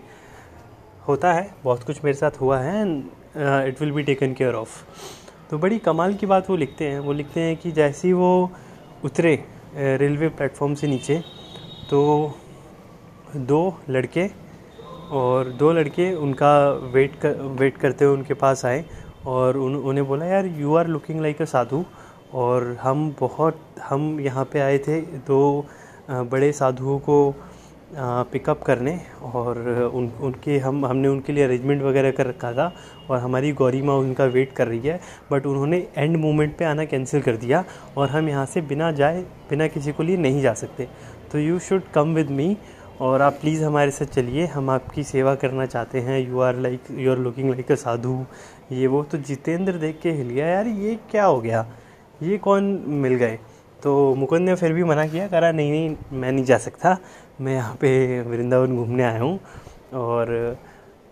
होता 1.08 1.32
है 1.32 1.50
बहुत 1.64 1.84
कुछ 1.84 2.04
मेरे 2.04 2.16
साथ 2.16 2.40
हुआ 2.40 2.58
है। 2.60 2.82
It 3.36 3.80
will 3.80 3.92
be 3.92 4.02
taken 4.02 4.32
care 4.34 4.54
of 4.54 4.82
तो 5.50 5.58
बड़ी 5.58 5.78
कमाल 5.80 6.14
की 6.14 6.26
बात 6.26 6.50
वो 6.50 6.56
लिखते 6.56 6.84
हैं। 6.84 6.98
वो 7.00 7.12
लिखते 7.12 7.40
हैं 7.40 7.56
कि 7.56 7.70
जैसे 7.72 8.08
ही 8.08 8.12
वो 8.14 8.50
उतरे 9.04 9.34
रेलवे 9.76 10.28
प्लेटफॉर्म 10.30 10.74
से 10.74 10.86
नीचे 10.86 11.22
तो 11.90 12.00
दो 13.36 13.62
लड़के 13.90 14.28
और 15.12 15.48
दो 15.58 15.72
लड़के 15.72 16.12
उनका 16.16 16.54
वेट 16.94 17.14
कर 17.20 17.42
वेट 17.60 17.76
करते 17.76 18.04
हुए 18.04 18.14
उनके 18.16 18.34
पास 18.34 18.64
आए 18.64 18.84
और 19.26 19.56
उन, 19.56 19.74
उन्हें 19.76 20.06
बोला, 20.06 20.26
यार 20.26 20.46
you 20.46 20.74
are 20.74 20.86
looking 20.86 21.20
like 21.20 21.42
a 21.42 21.44
sadhu 21.44 21.84
और 22.34 22.76
हम 22.80 23.14
बहुत, 23.20 23.58
हम 23.82 24.20
यहाँ 24.20 24.44
पे 24.52 24.60
आए 24.60 24.78
थे 24.78 25.00
दो 25.26 25.66
बड़े 26.10 26.52
साधुओं 26.52 26.98
को 26.98 27.18
पिकअप 27.96 28.62
करने 28.62 28.98
और 29.34 29.58
उन, 29.94 30.10
उनके 30.20 30.58
हम, 30.58 30.84
हमने 30.86 31.08
उनके 31.08 31.32
लिए 31.32 31.44
अरेंजमेंट 31.44 31.82
वगैरह 31.82 32.10
कर 32.10 32.26
रखा 32.26 32.52
था 32.52 32.72
और 33.10 33.18
हमारी 33.18 33.52
गौरी 33.52 33.82
माँ 33.82 33.96
उनका 33.96 34.24
वेट 34.26 34.52
कर 34.52 34.68
रही 34.68 34.80
है 34.80 35.00
बट 35.30 35.46
उन्होंने 35.46 35.86
एंड 35.96 36.16
मोमेंट 36.16 36.56
पे 36.56 36.64
आना 36.64 36.84
कैंसिल 36.84 37.22
कर 37.22 37.36
दिया 37.36 37.64
और 37.96 38.08
हम 38.10 38.28
यहाँ 38.28 38.46
से 38.46 38.60
बिना 38.62 38.90
जाए, 38.92 39.22
बिना 39.50 39.66
किसी 39.68 39.92
को 39.92 40.02
लिए 40.02 40.16
नहीं 40.16 40.42
जा 40.42 40.54
सकते। 40.54 40.88
तो 41.32 41.38
you 41.38 41.58
should 41.58 41.82
come 41.94 42.14
with 42.14 42.30
me 42.30 42.56
और 43.00 43.22
आप 43.22 43.38
प्लीज़ 43.40 43.64
हमारे 43.64 43.90
साथ 43.90 44.06
चलिए, 44.06 44.46
हम 44.46 44.70
आपकी 44.70 45.02
सेवा 45.04 45.34
करना 45.34 45.66
चाहते 45.66 46.00
हैं। 46.00 46.18
You 46.28 46.40
are 46.40 46.56
like 46.56 46.90
you 46.90 47.10
are 47.10 47.18
looking 47.18 47.50
like 47.50 47.72
a 47.72 47.74
sadhu, 47.76 48.24
ये 48.72 48.86
वो। 48.86 49.02
तो 49.02 49.18
जितेंद्र 49.18 49.72
देख 49.78 49.98
के 50.02 50.12
हिल 50.12 50.28
गया, 50.28 50.46
यार 50.46 50.66
ये 50.66 50.98
क्या 51.10 51.24
हो 51.24 51.40
गया? 51.40 51.66
ये 52.22 52.38
कौन 52.38 52.64
मिल 52.88 53.14
गए? 53.14 53.38
तो 53.84 54.14
मुकुंद 54.14 54.48
ने 54.48 54.54
फिर 54.54 54.72
भी 54.72 54.84
मना 54.84 55.06
किया, 55.06 55.26
करा, 55.28 55.50
नहीं 55.52 55.70
नहीं, 55.70 55.96
मैं 56.12 56.30
नहीं 56.32 56.44
जा 56.44 56.58
सकता। 56.58 56.96
मैं 57.40 57.54
यहाँ 57.54 57.74
पे 57.80 58.20
वृंदावन 58.22 58.76
घूमने 58.76 59.02
आया 59.02 59.20
हूँ। 59.22 59.38
और 59.94 60.56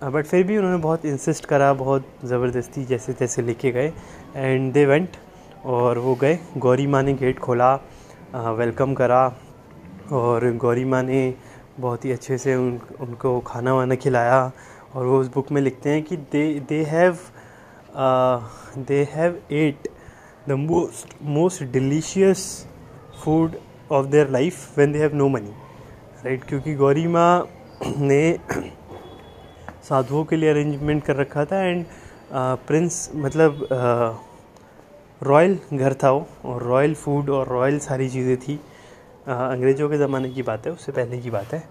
बट 0.02 0.26
फिर 0.26 0.43
भी 0.47 0.57
उन्होंने 0.59 0.79
बहुत 0.83 1.05
इंसिस्ट 1.07 1.45
करा, 1.45 1.73
बहुत 1.73 2.07
ज़बरदस्ती 2.25 2.85
जैसे 2.85 3.12
तैसे 3.12 3.43
लेके 3.43 3.73
गए। 3.73 3.93
एंड 4.37 4.73
दे 4.73 4.87
वेंट 4.87 5.17
और 5.64 5.99
वो 5.99 6.14
गए। 6.14 6.38
गौरी 6.59 6.87
माँ 6.87 7.02
ने 7.02 7.12
गेट 7.14 7.38
खोला 7.38 7.75
वेलकम 8.35 8.95
करा। 8.95 9.25
और 10.12 10.50
गौरी 10.57 10.85
माँ 10.85 11.02
ने 11.02 11.35
बहुत 11.81 12.05
ही 12.05 12.12
अच्छे 12.12 12.38
से 12.38 12.55
उन, 12.57 12.81
उनको 13.00 13.38
खाना 13.41 13.75
वाना 13.75 13.95
खिलाया। 13.95 14.50
और 14.95 15.07
वो 15.07 15.21
उस 15.21 15.33
बुक 15.35 15.52
में 15.52 15.62
लिखते 15.62 15.91
हैं 15.91 16.02
कि 16.02 16.17
they 16.33 16.49
they 16.69 16.83
have 16.88 17.19
they 18.79 19.09
have 19.12 19.41
eat 19.52 19.88
the 20.49 20.53
most 20.53 21.15
most 21.23 21.63
delicious 21.73 22.45
food 23.25 23.53
of 23.93 24.07
their 24.07 24.29
life 24.31 24.77
when 24.77 24.93
they 24.93 24.99
have 24.99 25.15
no 25.17 25.29
money 25.29 25.51
right 26.25 26.45
क्योंकि 26.45 26.75
गौरी 26.75 27.07
माँ 27.07 27.45
ने 27.99 28.39
साधुओं 29.89 30.25
के 30.25 30.37
लिए 30.37 30.51
अरेंजमेंट 30.51 31.03
कर 31.05 31.17
रखा 31.17 31.45
था 31.45 31.63
एंड 31.63 31.85
प्रिंस 32.67 33.11
मतलब 33.15 33.67
रॉयल 35.21 35.59
घर 35.73 35.95
था 36.03 36.11
वो 36.11 36.27
और 36.45 36.63
रॉयल 36.63 36.95
फ़ूड 36.95 37.31
और 37.31 37.49
रॉयल 37.49 37.79
सारी 37.79 38.09
चीज़ें 38.09 38.37
थी 38.37 38.57
अंग्रेज़ों 39.29 39.89
के 39.89 39.99
ज़माने 39.99 40.31
की 40.31 40.43
बात 40.43 40.67
है 40.67 40.73
उससे 40.73 40.93
पहले 40.93 41.19
की 41.21 41.31
बात 41.31 41.53
है 41.55 41.63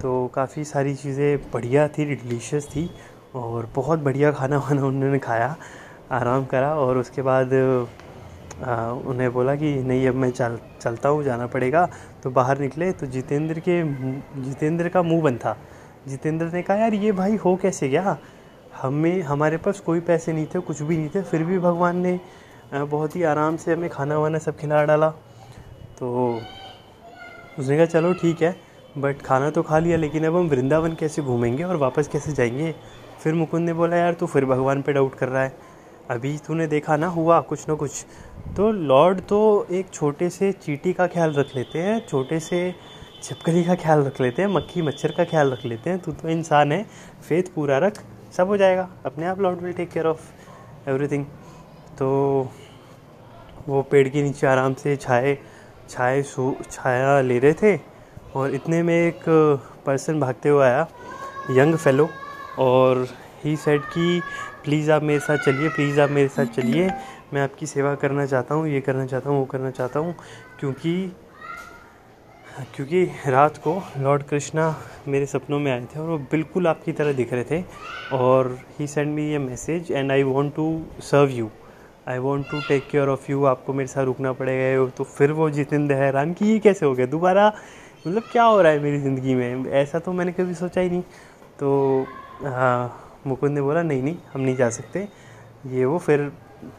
तो 0.00 0.26
काफ़ी 0.34 0.64
सारी 0.64 0.94
चीज़ें 0.94 1.50
बढ़िया 1.52 1.86
थी 1.88 2.04
डिलीशियस 2.04 2.66
थी, 2.68 2.88
और 3.34 3.68
बहुत 3.74 3.98
बढ़िया 3.98 4.30
खाना 4.32 4.58
वाना 4.58 4.84
उन्होंने 4.86 5.18
खाया। 5.18 5.54
आराम 6.12 6.44
करा 6.44 6.74
और 6.76 6.98
उसके 6.98 7.22
बाद 7.22 7.52
आ, 8.62 8.90
उन्हें 8.90 9.32
बोला 9.32 9.54
कि 9.56 9.72
नहीं 9.74 10.06
अब 10.08 10.14
मैं 10.14 10.30
चल 10.30 10.58
चलता 10.80 11.08
हूँ 11.08 11.22
जाना 11.24 11.46
पड़ेगा। 11.46 11.88
तो 12.22 12.30
बाहर 12.30 12.58
निकले 12.58 12.90
तो 12.92 13.06
जितेंद्र 13.06 13.60
के 13.68 13.82
जितेंद्र 14.42 14.88
का 14.88 15.02
मुँह 15.02 15.22
बंद 15.22 15.38
था। 15.38 15.56
जितेंद्र 16.08 16.46
ने 16.52 16.62
कहा 16.62 16.76
यार 16.76 16.94
ये 16.94 17.12
भाई 17.12 17.36
हो 17.36 17.54
कैसे 17.56 17.88
गया? 17.88 18.16
हमें 18.82 19.22
हमारे 19.22 19.56
पास 19.56 19.80
कोई 19.80 20.00
पैसे 20.00 20.32
नहीं 20.32 20.46
थे 20.46 20.60
कुछ 20.60 20.82
भी 20.82 20.96
नहीं 20.96 21.08
थे। 21.08 21.22
फिर 21.22 21.44
भी 21.44 21.58
भगवान 21.58 21.96
ने 21.96 22.18
बहुत 22.74 23.16
ही 23.16 23.22
आराम 23.24 23.56
से 23.56 23.72
हमें 23.72 23.88
खाना 23.90 24.18
वाना 24.18 24.38
सब 24.38 24.56
खिला 24.56 24.84
डाला। 24.84 25.10
तो 25.98 26.40
उसने 27.58 27.76
कहा 27.76 27.86
चलो 27.86 28.12
ठीक 28.12 28.42
है 28.42 28.54
बट 28.98 29.22
खाना 29.22 29.50
तो 29.50 29.62
खा 29.62 29.78
लिया 29.78 29.96
लेकिन 29.96 30.24
अब 30.26 30.36
हम 30.36 30.48
वृंदावन 30.48 30.94
कैसे 30.94 31.22
घूमेंगे 31.22 31.64
और 31.64 31.76
वापस 31.76 32.08
कैसे 32.08 32.32
जाएँगे? 32.32 32.74
फिर 33.22 33.34
मुकुंद 33.34 33.66
ने 33.66 33.72
बोला 33.72 33.96
यार 33.96 34.14
तू 34.14 34.26
फिर 34.26 34.44
भगवान 34.44 34.82
पे 34.82 34.92
डाउट 34.92 35.14
कर 35.14 35.28
रहा 35.28 35.42
है। 35.42 35.71
अभी 36.12 36.36
तूने 36.46 36.66
देखा 36.66 36.96
ना, 36.96 37.06
हुआ 37.08 37.40
कुछ 37.42 37.68
ना 37.68 37.74
कुछ। 37.74 38.04
तो 38.56 38.70
लॉर्ड 38.72 39.20
तो 39.28 39.66
एक 39.70 39.90
छोटे 39.92 40.28
से 40.30 40.52
चीटी 40.54 40.92
का 40.92 41.06
ख्याल 41.06 41.32
रख 41.34 41.54
लेते 41.56 41.78
हैं, 41.78 42.06
छोटे 42.06 42.40
से 42.40 42.74
छिपकली 43.22 43.64
का 43.64 43.74
ख्याल 43.76 44.02
रख 44.04 44.20
लेते 44.20 44.42
हैं, 44.42 44.48
मक्खी 44.50 44.82
मच्छर 44.82 45.12
का 45.16 45.24
ख्याल 45.24 45.52
रख 45.52 45.64
लेते 45.64 45.90
हैं। 45.90 45.98
तू 45.98 46.12
तो 46.12 46.28
इंसान 46.28 46.72
है 46.72 46.82
फेथ 47.28 47.54
पूरा 47.54 47.78
रख, 47.78 48.02
सब 48.36 48.48
हो 48.48 48.56
जाएगा। 48.56 48.88
अपने 49.06 49.26
आप 49.26 49.40
Lord 49.40 49.60
will 49.60 49.72
take 49.72 49.90
care 49.90 50.06
of 50.06 50.88
everything 50.88 51.24
तो 51.98 52.08
वो 53.68 53.82
पेड़ 53.90 54.08
के 54.08 54.22
नीचे 54.22 54.46
आराम 54.46 54.74
से 54.74 54.96
छाए 54.96 55.36
छाए 55.90 56.22
सो, 56.24 56.56
छाया 56.70 57.20
ले 57.20 57.38
रहे 57.38 57.52
थे 57.54 57.76
और 58.36 58.54
इतने 58.54 58.82
में 58.82 58.94
एक 58.94 59.24
पर्सन 59.86 60.20
भागते 60.20 60.48
हुए 60.48 60.64
आया 60.64 60.86
यंग 61.50 61.76
फेलो 61.76 62.08
और 62.58 63.06
ही 63.44 63.56
सेड 63.56 63.82
कि 63.84 64.20
प्लीज़ 64.64 64.90
आप 64.92 65.02
मेरे 65.02 65.20
साथ 65.20 65.38
चलिए 65.38 65.68
प्लीज़ 65.68 66.00
आप 66.00 66.10
मेरे 66.10 66.28
साथ 66.28 66.46
चलिए। 66.56 66.90
मैं 67.34 67.42
आपकी 67.42 67.66
सेवा 67.66 67.94
करना 67.94 68.26
चाहता 68.26 68.54
हूँ, 68.54 68.68
ये 68.68 68.80
करना 68.80 69.06
चाहता 69.06 69.30
हूँ, 69.30 69.38
वो 69.38 69.44
करना 69.46 69.70
चाहता 69.70 70.00
हूँ। 70.00 70.14
क्योंकि 70.60 71.12
क्योंकि 72.74 73.04
रात 73.26 73.56
को 73.56 73.72
लॉर्ड 73.98 74.22
कृष्णा 74.22 74.74
मेरे 75.08 75.26
सपनों 75.26 75.58
में 75.60 75.70
आए 75.72 75.84
थे 75.84 76.00
और 76.00 76.08
वो 76.08 76.18
बिल्कुल 76.30 76.66
आपकी 76.66 76.92
तरह 76.92 77.12
दिख 77.12 77.32
रहे 77.32 77.44
थे। 77.44 77.62
और 78.12 78.58
he 78.78 78.86
send 78.86 79.14
me 79.14 79.22
a 79.34 79.38
message 79.38 79.92
and 79.92 80.12
I 80.12 80.22
want 80.22 80.54
to 80.54 80.66
serve 81.02 81.30
you 81.30 81.48
I 82.08 82.18
want 82.18 82.50
to 82.50 82.60
take 82.68 82.86
care 82.90 83.08
of 83.08 83.30
you 83.30 83.44
आपको 83.44 83.72
मेरे 83.72 83.86
साथ 83.86 84.04
रुकना 84.04 84.32
पड़ेगा। 84.32 84.86
तो 84.96 85.04
फिर 85.06 85.32
वो 85.32 85.48
जितेंद्र 85.50 85.94
हैरान 85.94 86.32
कि 86.34 86.46
ये 86.46 86.58
कैसे 86.58 86.86
हो 86.86 86.94
गया? 86.94 87.06
दोबारा 87.06 87.46
मतलब 88.06 88.22
क्या 88.32 88.44
हो 88.44 88.60
रहा 88.62 88.72
है 88.72 88.78
मेरी 88.82 88.98
ज़िंदगी 89.00 89.34
में? 89.34 89.64
ऐसा 89.66 89.98
तो 89.98 90.12
मैंने 90.12 90.32
कभी 90.32 90.54
सोचा 90.54 90.80
ही 90.80 90.90
नहीं। 90.90 91.02
तो 91.60 92.06
हाँ 92.44 93.11
मुकुंद 93.26 93.52
ने 93.52 93.62
बोला, 93.62 93.82
नहीं 93.82 94.02
नहीं, 94.02 94.16
हम 94.34 94.40
नहीं 94.40 94.56
जा 94.56 94.70
सकते। 94.70 95.08
ये 95.66 95.84
वो 95.84 95.98
फिर 95.98 96.32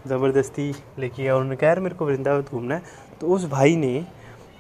ज़बरदस्ती 0.08 0.74
लेके 1.00 1.24
गया 1.24 1.36
उन्होंने 1.36 1.56
कहा, 1.56 1.68
यार, 1.68 1.80
मेरे 1.80 1.96
को 1.96 2.06
वृंदावन 2.06 2.42
घूमना 2.42 2.76
है। 2.76 2.82
तो 3.22 3.28
उस 3.28 3.46
भाई 3.50 3.76
ने 3.76 4.06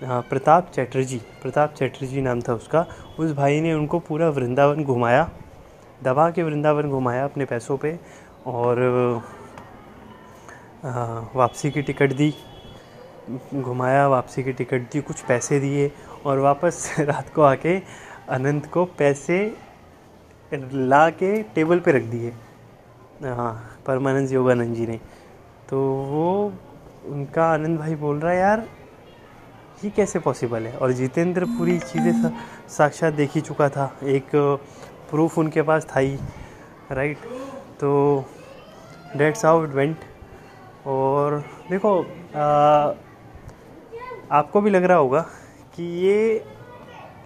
प्रताप 0.03 0.71
चैटर्जी 0.75 1.17
प्रताप 1.41 1.73
चैटर्जी 1.73 2.21
नाम 2.21 2.41
था 2.41 2.53
उसका, 2.53 2.85
उस 3.19 3.31
भाई 3.33 3.61
ने 3.61 3.73
उनको 3.73 3.99
पूरा 3.99 4.29
वृंदावन 4.29 4.83
घुमाया, 4.83 5.29
दबा 6.03 6.29
के 6.31 6.43
वृंदावन 6.43 6.89
घुमाया 6.89 7.23
अपने 7.25 7.45
पैसों 7.45 7.77
पे 7.77 7.99
और 8.47 8.79
वापसी 11.35 11.71
की 11.71 11.81
टिकट 11.81 12.13
दी, 12.13 12.33
घुमाया, 13.55 14.07
वापसी 14.07 14.43
की 14.43 14.53
टिकट 14.53 14.91
दी, 14.91 15.01
कुछ 15.01 15.21
पैसे 15.21 15.59
दिए 15.59 15.91
और 16.25 16.39
वापस 16.39 16.95
रात 16.99 17.33
को 17.33 17.41
आके 17.41 17.77
अनंत 18.29 18.65
को 18.65 18.85
पैसे 18.85 19.39
ला 20.51 21.09
के 21.11 21.41
टेबल 21.55 21.79
पे 21.79 21.91
रख 21.91 22.03
दिए। 22.03 22.29
हाँ 23.23 23.53
परमानंद 23.87 24.31
योगानंद 24.31 24.75
जी 24.75 24.85
ने। 24.87 24.99
तो 25.69 25.79
वो 26.09 26.53
उनका 27.07 27.45
आनंद 27.45 27.79
भाई 27.79 27.95
बोल 27.95 28.19
रहा 28.19 28.31
है 28.31 28.37
यार 28.39 28.65
ये 29.83 29.89
कैसे 29.89 30.19
पॉसिबल 30.19 30.65
है? 30.67 30.77
और 30.77 30.91
जितेंद्र 30.91 31.45
पूरी 31.57 31.77
चीज़ें 31.79 32.31
साक्षात 32.69 33.13
देख 33.13 33.35
ही 33.35 33.41
चुका 33.41 33.69
था। 33.69 33.85
एक 34.03 34.35
प्रूफ 35.09 35.37
उनके 35.37 35.61
पास 35.61 35.87
था 35.87 35.99
ही 35.99 36.15
राइट 36.91 37.17
तो 37.79 37.91
डेट्स 39.17 39.45
हाउ 39.45 39.63
इट 39.63 39.69
वेंट 39.71 39.97
और 40.87 41.39
देखो 41.69 41.99
आ, 42.01 42.93
आपको 44.31 44.61
भी 44.61 44.69
लग 44.69 44.83
रहा 44.83 44.97
होगा 44.97 45.19
कि 45.75 45.83
ये 46.05 46.43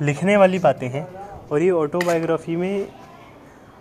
लिखने 0.02 0.38
वाली 0.38 0.60
बातें 0.60 0.88
हैं 0.90 1.06
और 1.52 1.62
ये 1.62 1.70
ऑटोबायोग्राफी 1.72 2.56
में 2.56 2.88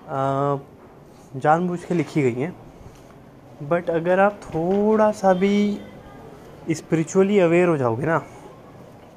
जानबूझ 0.08 1.78
के 1.84 1.94
लिखी 1.94 2.22
गई 2.22 2.40
हैं। 2.40 2.54
बट 3.62 3.90
अगर 3.90 4.20
आप 4.20 4.40
थोड़ा 4.44 5.10
सा 5.12 5.32
भी 5.34 5.78
स्पिरिचुअली 6.70 7.38
अवेयर 7.38 7.68
हो 7.68 7.76
जाओगे 7.76 8.06
ना 8.06 8.18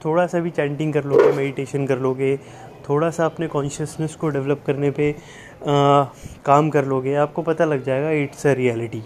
थोड़ा 0.06 0.26
सा 0.28 0.40
भी 0.40 0.50
चैंटिंग 0.52 0.94
कर 0.94 1.04
लोगे 1.04 1.32
मेडिटेशन 1.32 1.86
कर 1.88 2.00
लोगे 2.00 2.36
थोड़ा 2.90 3.10
सा 3.10 3.26
अपने 3.26 3.48
कॉन्शियसनेस 3.48 4.16
को 4.16 4.30
डेवलप 4.30 4.64
करने 4.68 4.92
पे 4.92 5.12
आ, 5.12 6.04
काम 6.46 6.70
कर 6.70 6.86
लोगे 6.86 7.16
आपको 7.16 7.42
पता 7.42 7.66
लग 7.66 7.84
जाएगा 7.84 8.10
it's 8.24 8.46
a 8.48 8.54
reality 8.54 9.04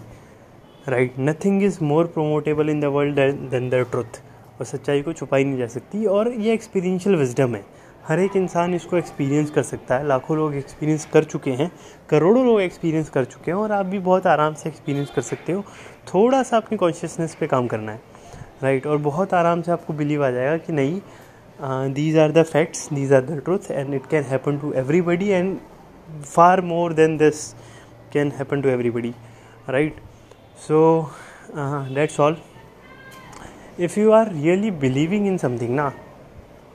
right 0.88 1.13
nothing 1.20 1.63
is 1.63 1.84
more 1.84 2.06
promotable 2.08 2.70
in 2.70 2.80
the 2.80 2.86
world 2.96 3.20
than 3.52 3.70
the 3.70 3.86
truth 3.92 4.22
और 4.60 4.66
सच्चाई 4.66 5.02
को 5.02 5.13
छुपाई 5.13 5.44
नहीं 5.44 5.58
जा 5.58 5.68
सकती 5.68 6.06
और 6.06 6.32
ये 6.32 6.54
एक्सपीरियंशियल 6.54 7.16
विजडम 7.16 7.56
है। 7.56 7.63
हर 8.07 8.19
एक 8.19 8.36
इंसान 8.36 8.74
इसको 8.74 8.98
एक्सपीरियंस 8.98 9.51
कर 9.51 9.63
सकता 9.63 9.98
है। 9.98 10.07
लाखों 10.07 10.38
लोग 10.38 10.55
एक्सपीरियंस 10.55 11.05
कर 11.13 11.24
चुके 11.24 11.51
हैं, 11.51 11.72
करोड़ों 12.10 12.45
लोग 12.45 12.62
एक्सपीरियंस 12.62 13.10
कर 13.10 13.25
चुके 13.25 13.51
हैं 13.51 13.57
और 13.57 13.72
आप 13.72 13.86
भी 13.86 14.00
बहुत 14.00 14.27
आराम 14.27 14.53
से 14.53 14.69
एक्सपीरियंस 14.69 15.12
कर 15.15 15.22
सकते 15.22 15.51
हो। 15.53 15.63
थोड़ा 16.13 16.41
सा 16.43 16.57
अपनी 16.57 16.77
कॉन्शियसनेस 16.77 17.36
पे 17.39 17.48
काम 17.48 17.67
करना 17.67 17.91
है 17.91 18.01
राइट 18.63 18.88
और 18.88 18.98
बहुत 19.01 19.33
आराम 19.33 19.62
से 19.62 19.72
आपको 19.72 19.93
बिलीव 19.93 20.25
आ 20.25 20.29
जाएगा 20.31 20.57
कि 20.57 20.74
नहीं 20.74 21.93
these 21.93 22.17
are 22.17 22.31
the 22.31 22.43
facts 22.43 22.88
these 22.93 23.13
are 23.13 23.22
the 23.22 23.41
truth 23.45 23.72
and 23.72 23.93
it 23.93 24.05
can 24.12 24.24
happen 24.24 24.57
to 24.60 24.72
everybody 24.74 25.27
and 25.29 25.57
far 26.25 26.62
more 26.62 26.93
than 26.93 27.17
this 27.17 27.51
can 28.13 28.31
happen 28.38 28.62
to 28.62 28.69
everybody 28.69 29.13
right 29.69 29.95
so 30.67 30.79
that's 31.55 32.19
all 32.19 32.38
if 33.79 34.00
you 34.00 34.12
are 34.12 34.31
really 34.31 34.72
believing 34.79 35.27
in 35.27 35.38
something 35.38 35.75
ना 35.75 35.91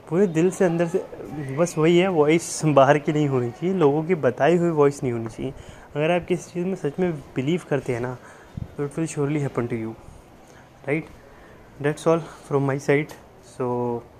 पूरे 0.09 0.27
दिल 0.27 0.49
से 0.51 0.65
अंदर 0.65 0.87
से, 0.87 1.03
बस 1.57 1.75
वही 1.77 1.97
है 1.97 2.07
voice 2.09 2.61
बाहर 2.65 2.97
की 2.99 3.13
नहीं 3.13 3.27
होनी 3.27 3.49
चाहिए, 3.51 3.75
लोगों 3.75 4.03
की 4.03 4.15
बताई 4.17 4.57
हुई 4.57 4.69
वॉइस 4.71 5.01
नहीं 5.03 5.13
होनी 5.13 5.27
चाहिए। 5.27 5.53
अगर 5.95 6.11
आप 6.11 6.25
किसी 6.27 6.51
चीज़ 6.51 6.65
में 6.65 6.75
सच 6.75 6.99
में 6.99 7.11
बिलीव 7.35 7.61
करते 7.69 7.93
हैं 7.93 7.99
ना 8.01 8.17
तो 8.77 8.85
it 8.85 8.97
will 8.97 9.07
surely 9.07 9.39
happen 9.39 9.67
to 9.67 9.75
you 9.75 9.91
right 10.87 11.07
that's 11.81 12.07
all 12.07 12.19
from 12.47 12.65
my 12.67 12.79
side 12.79 13.09
so 13.47 13.67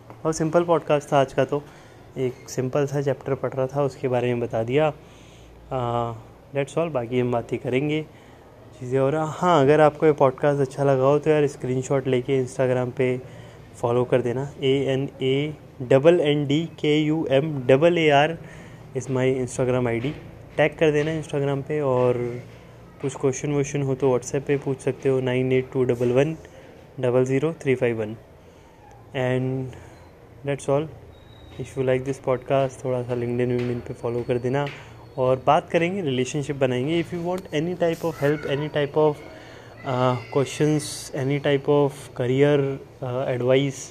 बहुत 0.10 0.36
सिंपल 0.36 0.64
पॉडकास्ट 0.64 1.12
था 1.12 1.20
आज 1.20 1.34
का 1.34 1.46
तो। 1.46 1.62
एक 2.18 2.50
सिंपल 2.50 2.86
सा 2.88 3.02
चैप्टर 3.02 3.34
पढ़ 3.36 3.54
रहा 3.54 3.66
था, 3.68 3.84
उसके 3.84 4.08
बारे 4.08 4.34
में 4.34 4.40
बता 4.40 4.64
दिया। 4.64 4.90
डेट्स 6.56 6.78
ऑल 6.78 6.90
बाकी 6.90 7.20
हम 7.20 7.32
बातें 7.32 7.58
करेंगे। 7.60 8.02
चीज़ें 8.80 9.00
और 9.00 9.16
हाँ 9.16 9.62
अगर 9.62 9.82
आपको 9.82 10.06
ये 10.06 10.12
पॉडकास्ट 10.14 10.62
अच्छा 10.62 10.84
लगा 10.84 11.04
हो 11.04 11.20
तो 11.20 11.30
यार 11.30 11.48
स्क्रीनशॉट 11.48 12.08
लेके 12.08 12.38
इंस्टाग्राम 12.38 12.92
पे 12.92 13.18
फॉलो 13.82 14.04
कर 14.04 14.22
देना। 14.22 14.50
A 14.62 14.74
N 14.94 15.10
A 15.22 15.54
double 15.82 16.20
N 16.20 16.46
D 16.48 16.60
K 16.80 16.98
U 16.98 17.26
M 17.32 17.52
double 17.68 17.98
A 17.98 18.10
R 18.12 18.38
is 18.98 19.12
my 19.12 19.32
Instagram 19.32 19.88
ID 19.88 20.00
D. 20.00 20.10
Tag 20.58 20.72
कर 20.80 20.92
देना 20.92 21.12
इंस्टाग्राम 21.12 21.62
पे 21.62 21.80
और 21.82 22.18
कुछ 23.02 23.16
क्वेश्चन 23.16 23.52
वोश्चन 23.54 23.82
हो 23.82 23.96
तो 23.96 24.08
व्हाट्सएप 24.08 24.44
पे 24.48 24.58
पूछ 24.58 24.80
सकते 24.80 25.10
हो 25.10 25.20
nine 25.22 25.52
eight 25.52 25.72
two 25.74 25.84
double 25.84 26.12
one 26.14 26.36
double 27.00 27.26
zero 27.26 27.54
three 27.62 27.76
five 27.76 28.00
one. 28.00 28.16
And 29.16 29.72
that's 30.46 30.70
all 30.70 30.90
if 31.60 31.80
you 31.80 31.86
like 31.86 32.04
this 32.04 32.20
podcast 32.20 32.84
थोड़ा 32.84 33.02
सा 33.04 33.16
लिंकडिन 33.16 33.50
विंगडिन 33.50 33.80
पे 33.88 33.94
फॉलो 33.94 34.24
कर 34.28 34.38
देना 34.38 34.66
और 35.18 35.44
बात 35.48 35.70
करेंगे 35.70 36.02
रिलेशनशिप 36.02 36.56
बनाएँगे। 36.56 37.00
If 37.00 37.16
you 37.16 37.22
want 37.24 37.54
any 37.54 37.76
type 37.76 38.06
of 38.06 38.24
help 38.24 38.46
any 38.50 38.68
type 38.74 38.98
of 38.98 39.22
questions 39.86 41.12
any 41.16 41.40
type 41.40 41.70
of 41.70 42.10
career 42.16 42.60
advice 43.30 43.82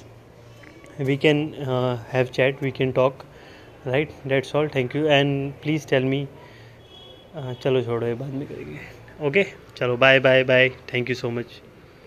we 0.98 1.16
can 1.16 1.54
uh, 1.54 1.96
have 2.10 2.32
chat 2.32 2.60
we 2.60 2.72
can 2.72 2.92
talk 2.92 3.24
right 3.84 4.10
that's 4.24 4.54
all 4.54 4.68
thank 4.68 4.94
you 4.94 5.06
and 5.08 5.60
please 5.60 5.84
tell 5.84 6.02
me 6.14 6.26
uh, 7.36 7.54
चलो 7.62 7.82
छोड़ो 7.82 8.06
ये 8.06 8.14
बाद 8.14 8.32
में 8.32 8.46
करेंगे 8.48 9.26
okay 9.28 9.44
चलो 9.76 9.96
bye 9.96 10.20
bye 10.20 10.44
bye 10.44 10.68
thank 10.92 11.10
you 11.10 11.14
so 11.16 11.30
much 11.30 11.60